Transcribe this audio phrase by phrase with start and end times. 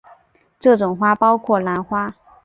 [0.59, 2.11] 这种花包括兰花。